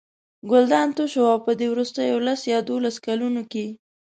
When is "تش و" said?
0.97-1.23